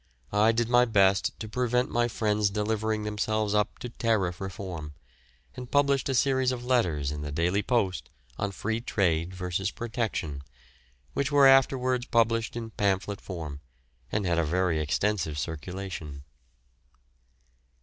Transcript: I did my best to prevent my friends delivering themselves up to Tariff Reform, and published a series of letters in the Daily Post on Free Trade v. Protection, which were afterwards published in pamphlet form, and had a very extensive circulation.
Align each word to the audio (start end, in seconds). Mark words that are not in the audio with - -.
I 0.33 0.51
did 0.51 0.67
my 0.67 0.85
best 0.85 1.39
to 1.39 1.47
prevent 1.47 1.91
my 1.91 2.07
friends 2.07 2.49
delivering 2.49 3.03
themselves 3.03 3.53
up 3.53 3.77
to 3.77 3.89
Tariff 3.89 4.41
Reform, 4.41 4.93
and 5.53 5.69
published 5.69 6.09
a 6.09 6.15
series 6.15 6.51
of 6.51 6.65
letters 6.65 7.11
in 7.11 7.21
the 7.21 7.31
Daily 7.31 7.61
Post 7.61 8.09
on 8.39 8.49
Free 8.49 8.81
Trade 8.81 9.35
v. 9.35 9.49
Protection, 9.75 10.41
which 11.13 11.31
were 11.31 11.45
afterwards 11.45 12.07
published 12.07 12.55
in 12.55 12.71
pamphlet 12.71 13.21
form, 13.21 13.61
and 14.11 14.25
had 14.25 14.39
a 14.39 14.43
very 14.43 14.79
extensive 14.79 15.37
circulation. 15.37 16.23